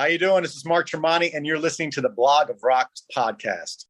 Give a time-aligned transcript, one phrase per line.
[0.00, 0.42] How you doing?
[0.42, 3.89] This is Mark Tremonti, and you're listening to the Blog of Rocks podcast.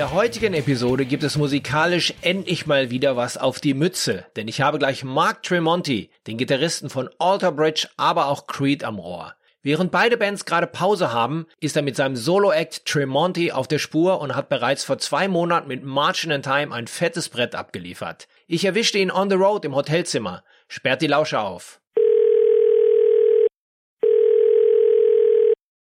[0.00, 4.62] Der heutigen Episode gibt es musikalisch endlich mal wieder was auf die Mütze, denn ich
[4.62, 9.34] habe gleich Mark Tremonti, den Gitarristen von Alter Bridge, aber auch Creed am Rohr.
[9.62, 14.22] Während beide Bands gerade Pause haben, ist er mit seinem Solo-Act Tremonti auf der Spur
[14.22, 18.26] und hat bereits vor zwei Monaten mit Marching in Time ein fettes Brett abgeliefert.
[18.46, 20.44] Ich erwischte ihn on the road im Hotelzimmer.
[20.66, 21.82] Sperrt die Lauscher auf.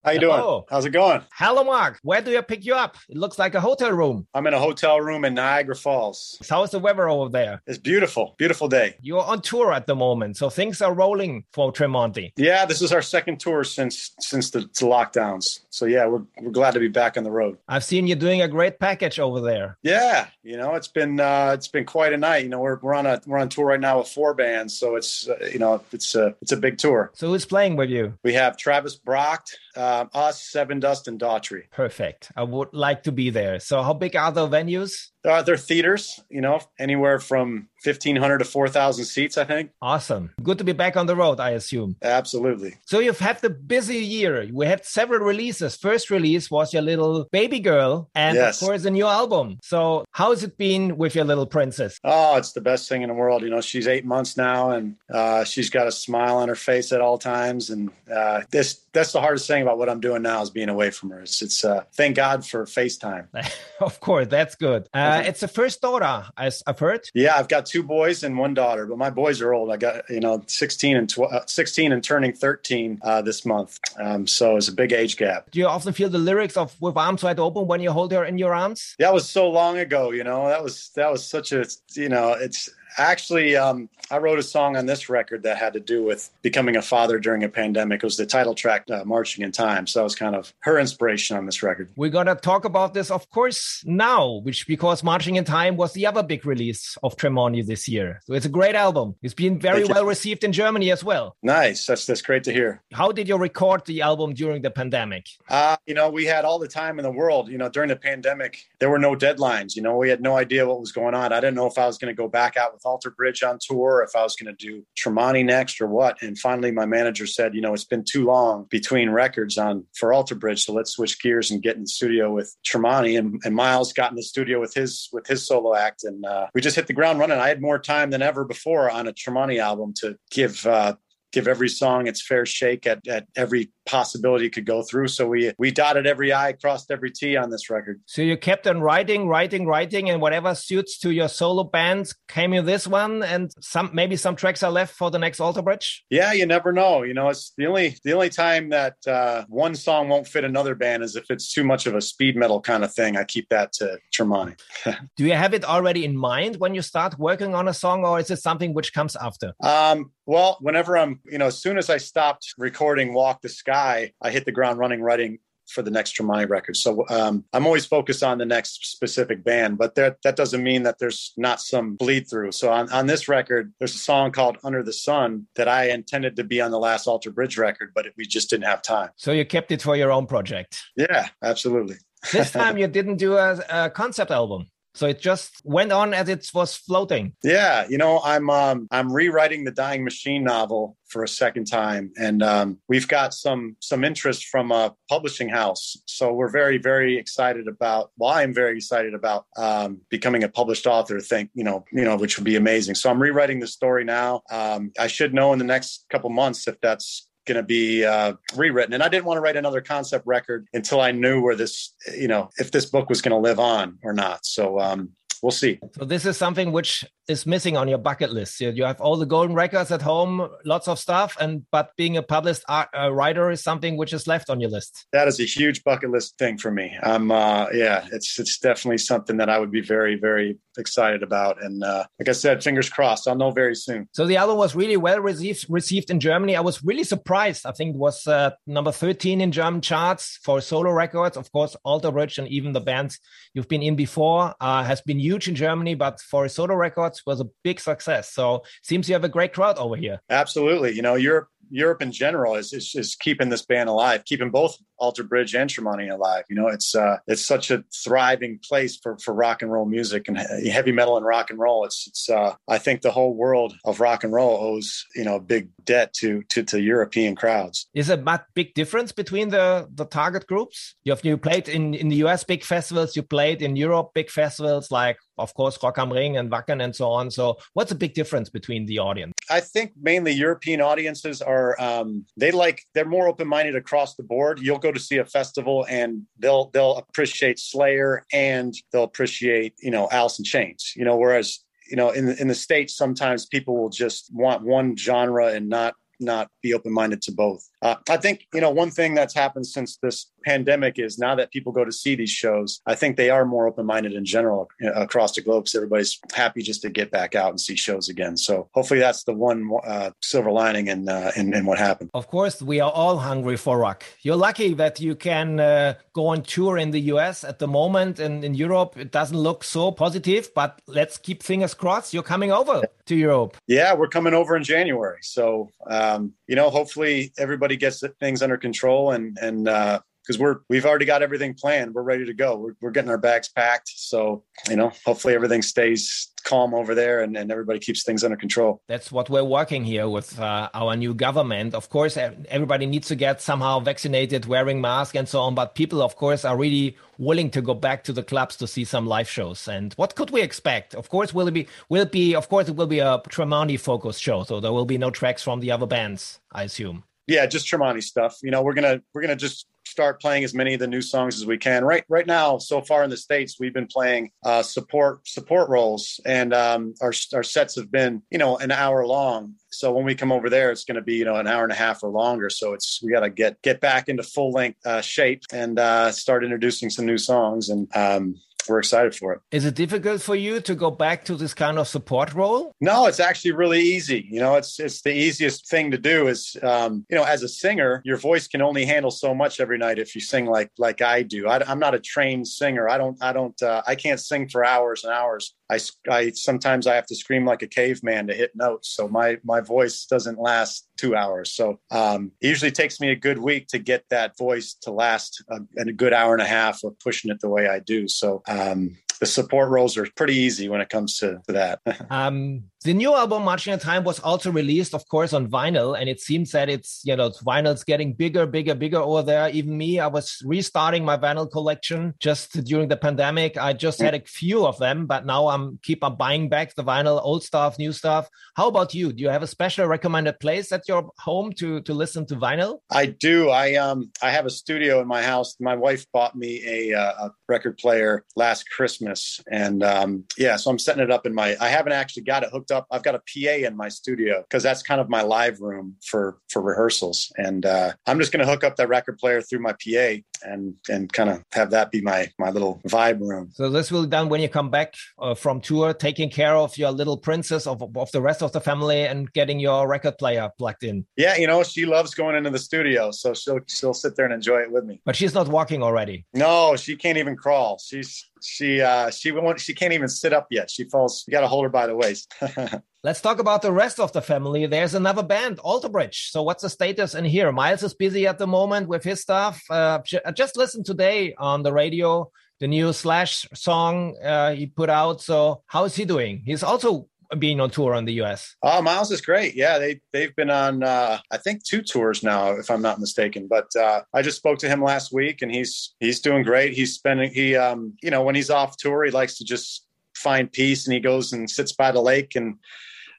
[0.04, 0.38] How you Hello.
[0.38, 0.64] doing?
[0.72, 1.22] How's it going?
[1.32, 2.98] Hello Mark, where do I pick you up?
[3.08, 4.26] It looks like a hotel room.
[4.34, 6.40] I'm in a hotel room in Niagara Falls.
[6.50, 7.62] How's the weather over there?
[7.68, 8.96] It's beautiful, beautiful day.
[9.02, 12.32] You're on tour at the moment, so things are rolling for Tremonti.
[12.36, 15.60] Yeah, this is our second tour since since the, the lockdowns.
[15.70, 17.60] So yeah, we're we're glad to be back on the road.
[17.68, 19.78] I've seen you doing a great package over there.
[19.84, 22.42] Yeah, you know it's been uh, it's been quite a night.
[22.44, 24.96] You know we're we're on a we're on tour right now with four bands, so
[24.96, 27.12] it's uh, you know it's a it's a big tour.
[27.14, 28.18] So who's playing with you?
[28.24, 29.46] We have Travis Brock,
[29.92, 31.70] um, us, Sevendust, and Daughtry.
[31.72, 32.32] Perfect.
[32.36, 33.60] I would like to be there.
[33.60, 35.10] So how big are the venues?
[35.24, 39.38] Uh, they're theaters, you know, anywhere from fifteen hundred to four thousand seats.
[39.38, 39.72] I think.
[39.82, 40.32] Awesome.
[40.44, 41.96] Good to be back on the road, I assume.
[42.02, 42.76] Absolutely.
[42.86, 44.48] So you've had the busy year.
[44.52, 45.76] We had several releases.
[45.76, 48.62] First release was your little baby girl and Yes.
[48.62, 49.58] of course a new album.
[49.62, 52.00] So how's it been with your little princess?
[52.04, 53.42] Oh, it's the best thing in the world.
[53.44, 56.92] You know, she's eight months now, and uh, she's got a smile on her face
[56.92, 57.70] at all times.
[57.70, 60.90] And uh, this that's the hardest thing about what I'm doing now is being away
[60.92, 61.22] from her.
[61.22, 63.28] It's, it's uh, thank God for FaceTime.
[63.80, 64.88] of course, that's good.
[65.12, 67.10] Uh, it's the first daughter, as I've heard.
[67.14, 69.72] Yeah, I've got two boys and one daughter, but my boys are old.
[69.72, 73.80] I got you know 16 and tw- uh, 16 and turning 13 uh, this month,
[74.00, 75.52] um, so it's a big age gap.
[75.52, 78.24] Do you often feel the lyrics of "With Arms Wide Open" when you hold her
[78.24, 78.96] in your arms?
[79.00, 80.48] That was so long ago, you know.
[80.48, 82.34] That was that was such a you know.
[82.34, 86.30] It's actually um, I wrote a song on this record that had to do with
[86.42, 88.04] becoming a father during a pandemic.
[88.04, 90.78] It was the title track, uh, "Marching in Time." So that was kind of her
[90.80, 91.90] inspiration on this record.
[91.96, 96.06] We're gonna talk about this, of course, now, which because "Marching in Time" was the
[96.06, 98.20] other big release of Tremonti this year.
[98.26, 99.16] So it's a great album.
[99.22, 101.38] It's been very well received in Germany as well.
[101.42, 101.86] Nice.
[101.86, 102.82] That's that's great to hear.
[102.94, 105.28] How did you record the album during the pandemic?
[105.50, 107.50] Uh, you know, we had all the time in the world.
[107.50, 109.76] You know, during the pandemic, there were no deadlines.
[109.76, 111.32] You know, we had no idea what was going on.
[111.32, 113.60] I didn't know if I was going to go back out with Alter Bridge on
[113.62, 116.22] tour, if I was going to do Tremonti next or what.
[116.22, 120.14] And finally, my manager said, you know, it's been too long between records on for
[120.14, 123.18] Alter Bridge, so let's switch gears and get in the studio with Tremonti.
[123.18, 126.48] And, and Myles got in the studio with his with his solo act, and uh,
[126.54, 127.38] we just hit the ground running.
[127.38, 130.66] I had more time than ever before on a Tremonti album to give.
[130.66, 130.96] Uh,
[131.32, 135.08] give every song its fair shake at, at every possibility could go through.
[135.08, 138.02] So we we dotted every I, crossed every T on this record.
[138.06, 142.54] So you kept on writing, writing, writing, and whatever suits to your solo band came
[142.54, 146.04] in this one, and some maybe some tracks are left for the next Alter Bridge.
[146.10, 147.04] Yeah, you never know.
[147.04, 150.76] You know, it's the only the only time that uh, one song won't fit another
[150.76, 153.18] band is if it's too much of a speed metal kind of thing.
[153.18, 154.60] I keep that to Tremonti.
[155.18, 158.20] Do you have it already in mind when you start working on a song, or
[158.20, 159.54] is it something which comes after?
[159.64, 163.71] Um, well, whenever I'm, you know, as soon as I stopped recording Walk the Sky,
[163.72, 165.40] I hit the ground running writing
[165.72, 166.76] for the next Tremonti record.
[166.76, 170.84] So um, I'm always focused on the next specific band, but that that doesn't mean
[170.84, 172.52] that there's not some bleed through.
[172.52, 176.36] So on, on this record, there's a song called Under the Sun that I intended
[176.36, 179.10] to be on the last Alter Bridge record, but we just didn't have time.
[179.16, 180.82] So you kept it for your own project.
[180.96, 181.96] Yeah, absolutely.
[182.32, 184.68] This time you didn't do a, a concept album.
[184.94, 187.34] So it just went on as it was floating.
[187.44, 192.12] Yeah, you know, I'm um, I'm rewriting the Dying Machine novel for a second time,
[192.18, 195.96] and um, we've got some some interest from a publishing house.
[196.06, 198.12] So we're very very excited about.
[198.18, 201.20] Well, I'm very excited about um, becoming a published author.
[201.22, 202.96] Think you know you know which would be amazing.
[202.96, 204.42] So I'm rewriting the story now.
[204.52, 208.34] Um, I should know in the next couple months if that's going to be uh,
[208.56, 208.94] rewritten.
[208.94, 212.28] And I didn't want to write another concept record until I knew where this, you
[212.28, 214.46] know, if this book was going to live on or not.
[214.46, 215.12] So um,
[215.42, 215.80] we'll see.
[215.98, 218.60] So this is something which is missing on your bucket list.
[218.60, 222.24] You have all the golden records at home, lots of stuff, and but being a
[222.24, 225.08] published art, uh, writer is something which is left on your list.
[225.14, 226.96] That is a huge bucket list thing for me.
[227.02, 231.62] I'm, uh, yeah, it's it's definitely something that I would be very very excited about.
[231.64, 234.08] And uh, like I said, fingers crossed, I'll know very soon.
[234.14, 236.56] So the album was really well received received in Germany.
[236.56, 237.66] I was really surprised.
[237.66, 241.38] I think it was uh, number 13 in German charts for solo records.
[241.38, 243.20] Of course, Alter Bridge and even the bands
[243.54, 247.40] you've been in before uh, has been huge in Germany, but for solo records was
[247.40, 248.34] a big success.
[248.34, 250.20] So seems you have a great crowd over here.
[250.30, 250.92] Absolutely.
[250.92, 254.78] You know, Europe Europe in general is, is, is keeping this band alive, keeping both
[255.02, 256.44] Alter Bridge and Tremonti alive.
[256.50, 260.28] You know, it's uh, it's such a thriving place for, for rock and roll music
[260.28, 261.84] and heavy metal and rock and roll.
[261.86, 265.36] It's it's uh, I think the whole world of rock and roll owes you know
[265.36, 267.88] a big debt to to, to European crowds.
[267.96, 270.96] Is a big difference between the the target groups?
[271.04, 274.30] You have you played in in the US big festivals, you played in Europe big
[274.30, 277.32] festivals like of course Rock am Ring and Wacken and so on.
[277.32, 279.34] So what's the big difference between the audience?
[279.50, 284.24] I think mainly European audiences are um, they like they're more open minded across the
[284.24, 284.60] board.
[284.60, 289.92] You'll go to see a festival and they'll they'll appreciate Slayer and they'll appreciate you
[289.92, 290.94] know Alice in Chains.
[290.96, 291.60] You know, whereas
[291.90, 295.96] you know in in the states sometimes people will just want one genre and not
[296.22, 297.68] not be open minded to both.
[297.82, 301.52] Uh, I think you know one thing that's happened since this pandemic is now that
[301.52, 304.70] people go to see these shows, I think they are more open minded in general
[304.96, 305.64] across the globe.
[305.64, 308.38] because everybody's happy just to get back out and see shows again.
[308.38, 312.10] So hopefully that's the one uh, silver lining in, uh, in, in what happened.
[312.14, 314.04] Of course, we are all hungry for rock.
[314.22, 318.20] You're lucky that you can uh, go on tour in the US at the moment,
[318.20, 320.54] and in Europe it doesn't look so positive.
[320.54, 322.14] But let's keep fingers crossed.
[322.14, 323.58] You're coming over to Europe.
[323.68, 325.20] Yeah, we're coming over in January.
[325.22, 325.70] So
[326.12, 330.86] um, you know, hopefully everybody gets things under control and and uh, because we're we've
[330.86, 331.94] already got everything planned.
[331.94, 332.58] We're ready to go.
[332.58, 333.92] We're, we're getting our bags packed.
[333.96, 338.38] So you know, hopefully everything stays calm over there and, and everybody keeps things under
[338.38, 338.82] control.
[338.88, 341.74] That's what we're working here with uh, our new government.
[341.74, 345.56] Of course, everybody needs to get somehow vaccinated, wearing masks and so on.
[345.56, 348.86] But people, of course, are really willing to go back to the clubs to see
[348.86, 349.68] some live shows.
[349.68, 350.96] And what could we expect?
[350.96, 351.68] Of course, will it be?
[351.90, 352.36] Will it be?
[352.36, 354.44] Of course, it will be a Tremonti focused show.
[354.44, 357.04] So there will be no tracks from the other bands, I assume.
[357.28, 358.38] Yeah, just Tremonti stuff.
[358.42, 361.36] You know, we're gonna we're gonna just start playing as many of the new songs
[361.36, 361.84] as we can.
[361.84, 366.20] Right right now, so far in the states, we've been playing uh, support support roles,
[366.26, 369.56] and um, our our sets have been you know an hour long.
[369.70, 371.72] So when we come over there, it's going to be you know an hour and
[371.72, 372.50] a half or longer.
[372.50, 376.12] So it's we got to get get back into full length uh, shape and uh,
[376.12, 377.88] start introducing some new songs and.
[377.96, 378.36] Um,
[378.68, 379.42] we're excited for it.
[379.52, 382.74] Is it difficult for you to go back to this kind of support role?
[382.82, 384.28] No, it's actually really easy.
[384.30, 386.28] You know, it's it's the easiest thing to do.
[386.28, 389.78] Is um, you know, as a singer, your voice can only handle so much every
[389.78, 391.48] night if you sing like like I do.
[391.48, 392.90] I, am not a trained singer.
[392.90, 395.56] I don't I don't uh, I can't sing for hours and hours.
[395.72, 395.80] I,
[396.10, 398.90] I sometimes I have to scream like a caveman to hit notes.
[398.90, 401.52] So my my voice doesn't last two hours.
[401.52, 405.44] So um, it usually takes me a good week to get that voice to last
[405.50, 408.08] a, a good hour and a half of pushing it the way I do.
[408.08, 411.80] So um, the support roles are pretty easy when it comes to, to that.
[412.10, 416.10] um, the new album, Marching on Time, was also released, of course, on vinyl, and
[416.10, 419.50] it seems that it's you know vinyl's getting bigger, bigger, bigger over there.
[419.52, 423.56] Even me, I was restarting my vinyl collection just during the pandemic.
[423.56, 426.84] I just had a few of them, but now I'm keep on buying back the
[426.84, 428.28] vinyl, old stuff, new stuff.
[428.56, 429.14] How about you?
[429.14, 432.80] Do you have a special recommended place at your home to to listen to vinyl?
[432.90, 433.52] I do.
[433.52, 435.56] I um I have a studio in my house.
[435.60, 439.11] My wife bought me a, uh, a record player last Christmas,
[439.50, 441.56] and um yeah, so I'm setting it up in my.
[441.60, 442.88] I haven't actually got it hooked up.
[442.92, 446.38] I've got a PA in my studio because that's kind of my live room for
[446.50, 449.74] for rehearsals, and uh, I'm just going to hook up that record player through my
[449.74, 453.50] PA and and kind of have that be my my little vibe room.
[453.54, 456.78] So this will be done when you come back uh, from tour, taking care of
[456.78, 460.50] your little princess of of the rest of the family and getting your record player
[460.58, 461.06] plugged in.
[461.18, 464.34] Yeah, you know she loves going into the studio, so she'll she'll sit there and
[464.34, 465.02] enjoy it with me.
[465.06, 466.26] But she's not walking already.
[466.34, 467.80] No, she can't even crawl.
[467.84, 470.70] She's she uh she won't she can't even sit up yet.
[470.70, 472.34] She falls you got to hold her by the waist.
[473.04, 474.68] Let's talk about the rest of the family.
[474.68, 477.52] There's another band alter bridge so what's the status in here?
[477.52, 479.62] Myles is busy at the moment with his stuff.
[479.70, 480.00] Uh,
[480.34, 482.32] just listened today on the radio
[482.62, 485.20] the new Slash song uh, he put out.
[485.20, 486.44] So how is he doing?
[486.46, 487.08] He's also
[487.40, 488.56] being on tour on the US?
[488.62, 489.56] Oh, Myles is great.
[489.56, 493.48] Yeah, they they've been on uh, I think two tours now, if I'm not mistaken.
[493.50, 496.74] But uh, I just spoke to him last week, and he's he's doing great.
[496.74, 499.86] He's spending he um you know when he's off tour, he likes to just
[500.16, 502.56] find peace, and he goes and sits by the lake and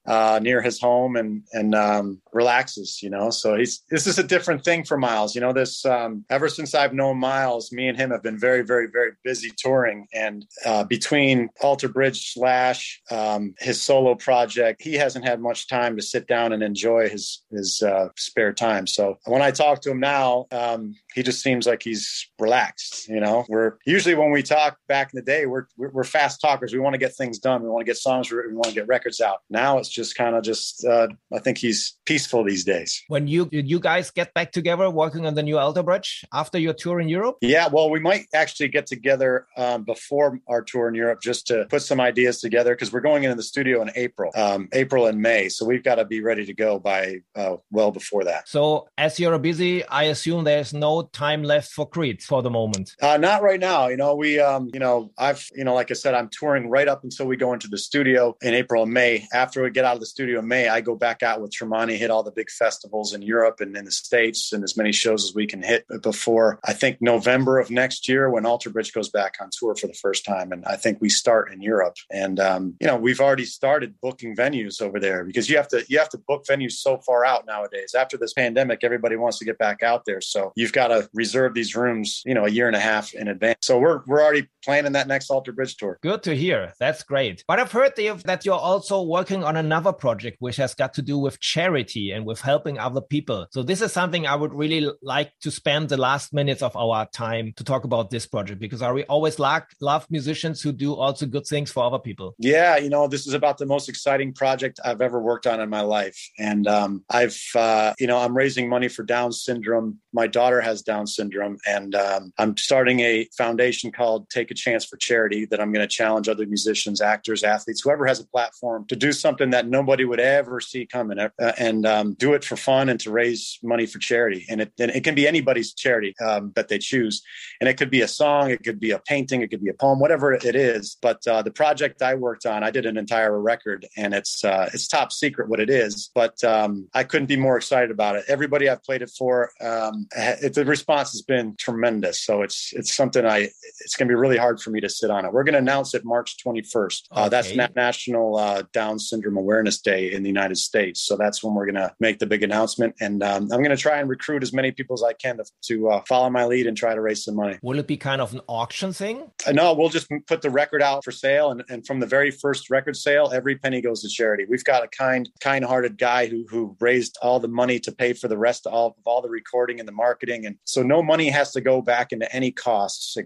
[0.06, 3.00] uh, near his home and and um, relaxes.
[3.02, 5.35] You know, so he's this is a different thing for Myles.
[5.35, 8.62] You know, this um, ever since I've known Myles, me and him have been very,
[8.62, 10.06] very, very busy touring.
[10.12, 15.97] And uh, between Alter Bridge slash um, his solo project, he hasn't had much time
[15.97, 18.87] to sit down and enjoy his his uh, spare time.
[18.87, 23.09] So when I talk to him now, um, he just seems like he's relaxed.
[23.09, 26.73] You know, we're usually when we talk back in the day, we're we're fast talkers.
[26.73, 27.62] We want to get things done.
[27.62, 28.31] We want to get songs.
[28.31, 28.52] Written.
[28.52, 29.38] We want to get records out.
[29.50, 30.85] Now it's just kind of just.
[30.85, 33.02] Uh, I think he's peaceful these days.
[33.09, 36.59] When you did you guys get back together working on the new Alter Bridge after
[36.59, 37.37] your tour in Europe?
[37.40, 41.66] Yeah, well, we might actually get together um, before our tour in Europe just to
[41.69, 45.21] put some ideas together because we're going into the studio in April, um, April and
[45.21, 45.49] May.
[45.49, 48.49] So we've got to be ready to go by uh, well before that.
[48.49, 52.94] So as you're busy, I assume there's no time left for Creed for the moment.
[53.00, 53.88] Uh, not right now.
[53.88, 56.88] You know, we, um, you know, I've, you know, like I said, I'm touring right
[56.88, 59.26] up until we go into the studio in April and May.
[59.32, 61.97] After we get out of the studio in May, I go back out with Tremonti,
[61.97, 65.25] hit all the big festivals in Europe and in the States and as many shows
[65.25, 69.09] as we can hit before I think November of next year when Alter Bridge goes
[69.09, 70.52] back on tour for the first time.
[70.52, 71.97] And I think we start in Europe.
[72.11, 75.85] And, um, you know, we've already started booking venues over there because you have to,
[75.88, 77.94] you have to book venues so far out nowadays.
[77.94, 80.21] After this pandemic, everybody wants to get back out there.
[80.21, 83.28] So you've got to reserve these rooms, you know, a year and a half in
[83.28, 83.58] advance.
[83.62, 85.99] So we're we're already planning that next Alter Bridge tour.
[86.02, 86.72] Good to hear.
[86.78, 87.44] That's great.
[87.46, 91.18] But I've heard that you're also working on another project which has got to do
[91.18, 93.46] with charity and with helping other people.
[93.50, 97.06] So this is something I would really like to spend the last minutes of our
[97.06, 101.26] time to talk about this project because I always like love musicians who do also
[101.26, 102.34] good things for other people.
[102.38, 105.68] Yeah, you know, this is about the most exciting project I've ever worked on in
[105.68, 109.99] my life, and um, I've uh, you know I'm raising money for Down syndrome.
[110.12, 114.85] My daughter has Down syndrome, and um, I'm starting a foundation called Take a Chance
[114.85, 118.87] for Charity that I'm going to challenge other musicians, actors, athletes, whoever has a platform
[118.89, 122.57] to do something that nobody would ever see coming uh, and um, do it for
[122.57, 124.45] fun and to raise money for charity.
[124.49, 127.23] And it, and it can be anybody's charity um, that they choose.
[127.61, 129.75] And it could be a song, it could be a painting, it could be a
[129.75, 130.97] poem, whatever it is.
[131.01, 134.71] But uh, the project I worked on, I did an entire record and it's, uh,
[134.73, 138.25] it's top secret what it is, but um, I couldn't be more excited about it.
[138.29, 142.21] Everybody I've played it for, um, it, the response has been tremendous.
[142.23, 143.49] So it's, it's something I,
[143.85, 145.33] it's going to be really hard for me to sit on it.
[145.33, 147.02] We're going to announce it March 21st.
[147.11, 151.00] Uh, That's Na- National uh, Down Syndrome Awareness Day in the United States.
[151.02, 152.95] So that's when we're going to make the big announcement.
[153.00, 155.45] And um, I'm going to try and recruit as many people as I can to,
[155.69, 157.59] to uh, follow my lead and try to raise some money.
[157.62, 159.31] Will it be kind of an auction thing?
[159.47, 161.50] Uh, no, we'll just put the record out for sale.
[161.50, 164.47] And, and from the very first record sale, every penny goes to charity.
[164.49, 168.12] We've got a kind, kind hearted guy who, who raised all the money to pay
[168.12, 170.47] for the rest of all, of all the recording and the marketing.
[170.47, 173.16] And so no money has to go back into any costs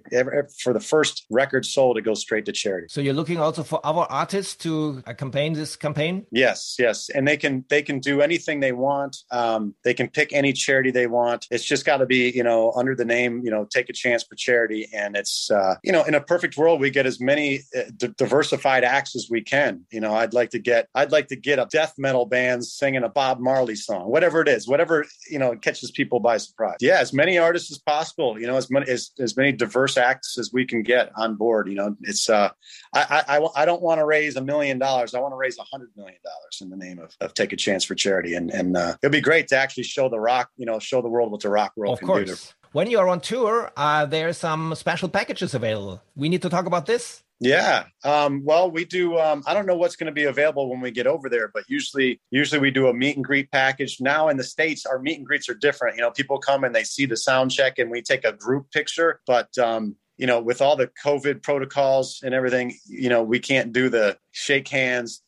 [0.58, 2.86] for the first record sold, it goes straight to charity.
[2.90, 6.26] So you're looking also for other artists to uh, campaign this campaign?
[6.30, 9.16] Yes, yes, and they can they can do anything they want.
[9.30, 11.46] Um, they can pick any charity they want.
[11.50, 14.22] It's just got to be you know under the name you know take a chance
[14.22, 17.60] for charity, and it's uh, you know in a perfect world we get as many
[17.76, 19.84] uh, d- diversified acts as we can.
[19.90, 23.02] You know I'd like to get I'd like to get a death metal band singing
[23.02, 26.76] a Bob Marley song, whatever it is, whatever you know catches people by surprise.
[26.80, 28.38] Yeah, as many artists as possible.
[28.40, 31.68] You know as many as, as many diverse acts as we can get on board.
[31.68, 32.50] You know, it's uh,
[32.94, 35.14] I I, I don't want to raise a million dollars.
[35.14, 37.56] I want to raise a hundred million dollars in the name of, of Take a
[37.56, 40.66] Chance for Charity, and and uh, it'll be great to actually show the rock, you
[40.66, 42.28] know, show the world what the rock world of can course.
[42.28, 42.34] do.
[42.36, 42.54] To...
[42.72, 46.02] When you are on tour, uh, there are some special packages available.
[46.14, 47.22] We need to talk about this.
[47.38, 47.84] Yeah.
[48.02, 49.18] Um, well, we do.
[49.18, 51.64] Um, I don't know what's going to be available when we get over there, but
[51.68, 53.98] usually, usually we do a meet and greet package.
[54.00, 55.96] Now in the states, our meet and greets are different.
[55.96, 58.70] You know, people come and they see the sound check, and we take a group
[58.70, 59.20] picture.
[59.26, 63.72] But um, you know, with all the COVID protocols and everything, you know, we can't
[63.72, 65.22] do the shake hands.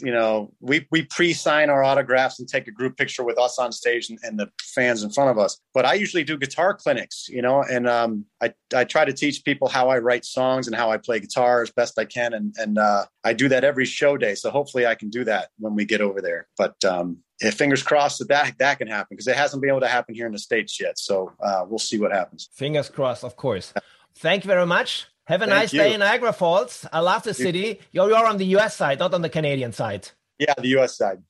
[0.00, 3.72] You know, we we pre-sign our autographs and take a group picture with us on
[3.72, 5.58] stage and, and the fans in front of us.
[5.74, 9.44] But I usually do guitar clinics, you know, and um, I I try to teach
[9.44, 12.54] people how I write songs and how I play guitar as best I can, and
[12.58, 14.34] and uh, I do that every show day.
[14.34, 16.48] So hopefully I can do that when we get over there.
[16.56, 19.80] But um, if fingers crossed that that, that can happen because it hasn't been able
[19.80, 20.98] to happen here in the states yet.
[20.98, 22.48] So uh, we'll see what happens.
[22.54, 23.72] Fingers crossed, of course.
[24.18, 25.06] Thank you very much.
[25.26, 25.80] Have a Thank nice you.
[25.80, 26.86] day in Niagara Falls.
[26.92, 27.80] I love the city.
[27.90, 30.08] You're, you're on the US side, not on the Canadian side.
[30.38, 30.96] Yeah, the U.S.
[30.96, 31.22] side.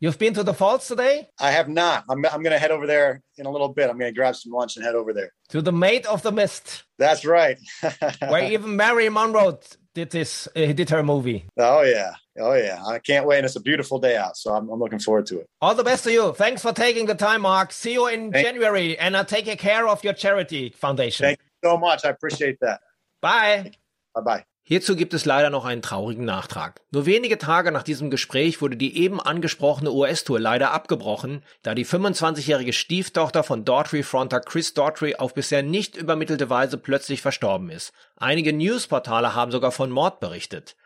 [0.00, 1.28] You've been to the falls today?
[1.38, 2.04] I have not.
[2.08, 3.88] I'm, I'm going to head over there in a little bit.
[3.88, 5.32] I'm going to grab some lunch and head over there.
[5.50, 6.82] To the Maid of the Mist.
[6.98, 7.56] That's right.
[8.18, 9.60] where even Marilyn Monroe
[9.94, 11.44] did this, uh, did her movie.
[11.56, 12.14] Oh, yeah.
[12.40, 12.82] Oh, yeah.
[12.84, 13.38] I can't wait.
[13.38, 14.36] And it's a beautiful day out.
[14.36, 15.46] So I'm, I'm, looking forward to it.
[15.60, 16.32] All the best to you.
[16.32, 17.70] Thanks for taking the time, Mark.
[17.70, 18.98] See you in Thank January.
[18.98, 21.26] And I'll take care of your charity foundation.
[21.26, 22.04] Thank you so much.
[22.04, 22.80] I appreciate that.
[23.22, 23.70] Bye.
[24.12, 24.44] Bye bye.
[24.64, 26.82] Hierzu gibt es leider noch einen traurigen Nachtrag.
[26.90, 31.86] Nur wenige Tage nach diesem Gespräch wurde die eben angesprochene US-Tour leider abgebrochen, da die
[31.86, 37.92] 25-jährige Stieftochter von Daughtry-Fronter Chris Daughtry auf bisher nicht übermittelte Weise plötzlich verstorben ist.
[38.16, 40.76] Einige Newsportale haben sogar von Mord berichtet.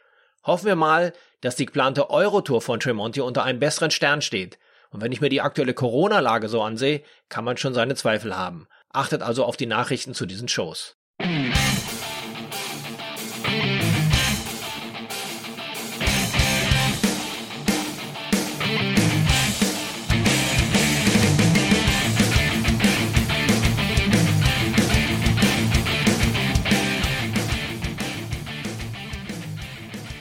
[0.43, 4.59] Hoffen wir mal, dass die geplante Eurotour von Tremonti unter einem besseren Stern steht.
[4.91, 8.69] Und wenn ich mir die aktuelle Corona-Lage so ansehe, kann man schon seine Zweifel haben.
[8.91, 10.97] Achtet also auf die Nachrichten zu diesen Shows.